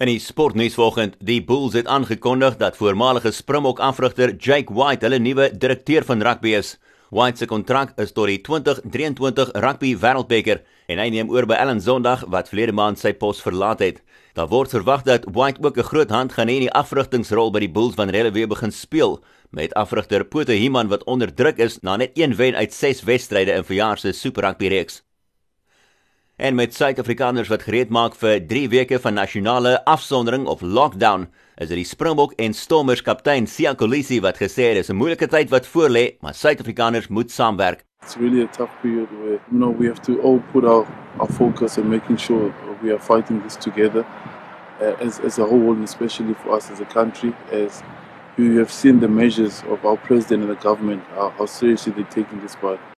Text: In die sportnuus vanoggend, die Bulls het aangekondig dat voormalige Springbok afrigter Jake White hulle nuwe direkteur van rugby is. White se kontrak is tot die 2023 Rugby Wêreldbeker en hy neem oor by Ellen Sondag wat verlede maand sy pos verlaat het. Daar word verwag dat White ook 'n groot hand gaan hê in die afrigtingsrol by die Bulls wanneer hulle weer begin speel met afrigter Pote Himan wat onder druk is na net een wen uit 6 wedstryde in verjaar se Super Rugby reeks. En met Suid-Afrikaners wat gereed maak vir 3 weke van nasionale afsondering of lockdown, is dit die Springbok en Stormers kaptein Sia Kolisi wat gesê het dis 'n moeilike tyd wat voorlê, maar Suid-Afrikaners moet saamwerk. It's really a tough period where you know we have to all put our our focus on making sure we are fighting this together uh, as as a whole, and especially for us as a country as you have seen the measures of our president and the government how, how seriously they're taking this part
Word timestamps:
In 0.00 0.08
die 0.08 0.20
sportnuus 0.24 0.72
vanoggend, 0.72 1.18
die 1.20 1.42
Bulls 1.44 1.74
het 1.76 1.86
aangekondig 1.86 2.54
dat 2.56 2.78
voormalige 2.78 3.28
Springbok 3.30 3.80
afrigter 3.84 4.30
Jake 4.40 4.72
White 4.72 5.04
hulle 5.04 5.18
nuwe 5.20 5.50
direkteur 5.52 6.06
van 6.08 6.24
rugby 6.24 6.54
is. 6.56 6.78
White 7.10 7.42
se 7.42 7.46
kontrak 7.46 7.92
is 8.00 8.14
tot 8.16 8.30
die 8.30 8.38
2023 8.40 9.52
Rugby 9.52 9.90
Wêreldbeker 10.00 10.62
en 10.88 11.02
hy 11.02 11.10
neem 11.12 11.28
oor 11.28 11.44
by 11.44 11.60
Ellen 11.60 11.84
Sondag 11.84 12.24
wat 12.32 12.48
verlede 12.48 12.72
maand 12.72 13.02
sy 13.04 13.12
pos 13.12 13.44
verlaat 13.44 13.84
het. 13.84 14.00
Daar 14.32 14.48
word 14.48 14.72
verwag 14.72 15.04
dat 15.04 15.28
White 15.28 15.60
ook 15.60 15.76
'n 15.76 15.90
groot 15.92 16.10
hand 16.10 16.32
gaan 16.32 16.48
hê 16.48 16.56
in 16.56 16.66
die 16.70 16.76
afrigtingsrol 16.82 17.52
by 17.52 17.60
die 17.60 17.72
Bulls 17.76 18.00
wanneer 18.00 18.24
hulle 18.24 18.32
weer 18.32 18.48
begin 18.48 18.72
speel 18.72 19.20
met 19.50 19.74
afrigter 19.74 20.24
Pote 20.24 20.56
Himan 20.56 20.88
wat 20.88 21.04
onder 21.04 21.34
druk 21.34 21.58
is 21.58 21.78
na 21.82 21.96
net 21.96 22.16
een 22.16 22.34
wen 22.36 22.56
uit 22.56 22.72
6 22.72 23.02
wedstryde 23.02 23.52
in 23.52 23.64
verjaar 23.64 23.98
se 23.98 24.12
Super 24.12 24.42
Rugby 24.42 24.68
reeks. 24.68 25.02
En 26.42 26.54
met 26.54 26.74
Suid-Afrikaners 26.74 27.48
wat 27.48 27.62
gereed 27.62 27.90
maak 27.94 28.16
vir 28.18 28.40
3 28.50 28.68
weke 28.72 28.98
van 28.98 29.14
nasionale 29.14 29.76
afsondering 29.86 30.48
of 30.50 30.60
lockdown, 30.60 31.28
is 31.54 31.68
dit 31.70 31.78
die 31.78 31.86
Springbok 31.86 32.32
en 32.34 32.56
Stormers 32.58 33.02
kaptein 33.06 33.46
Sia 33.46 33.76
Kolisi 33.78 34.18
wat 34.24 34.40
gesê 34.42 34.72
het 34.72 34.80
dis 34.80 34.90
'n 34.90 34.98
moeilike 34.98 35.28
tyd 35.30 35.52
wat 35.54 35.68
voorlê, 35.70 36.16
maar 36.20 36.34
Suid-Afrikaners 36.34 37.08
moet 37.08 37.30
saamwerk. 37.30 37.84
It's 38.02 38.16
really 38.16 38.42
a 38.42 38.48
tough 38.50 38.74
period 38.82 39.08
where 39.20 39.38
you 39.50 39.58
know 39.60 39.70
we 39.78 39.86
have 39.86 40.00
to 40.00 40.18
all 40.22 40.42
put 40.52 40.64
our 40.64 40.84
our 41.18 41.32
focus 41.32 41.78
on 41.78 41.88
making 41.88 42.18
sure 42.18 42.52
we 42.82 42.90
are 42.90 43.00
fighting 43.00 43.42
this 43.42 43.56
together 43.56 44.04
uh, 44.80 45.06
as 45.06 45.20
as 45.20 45.38
a 45.38 45.44
whole, 45.44 45.70
and 45.70 45.84
especially 45.84 46.34
for 46.42 46.56
us 46.56 46.70
as 46.72 46.80
a 46.80 46.86
country 46.86 47.32
as 47.52 47.82
you 48.36 48.58
have 48.58 48.72
seen 48.72 48.98
the 48.98 49.08
measures 49.08 49.62
of 49.70 49.84
our 49.84 49.96
president 49.96 50.42
and 50.42 50.58
the 50.58 50.68
government 50.68 51.02
how, 51.14 51.32
how 51.38 51.46
seriously 51.46 51.92
they're 51.92 52.22
taking 52.22 52.40
this 52.40 52.56
part 52.56 52.91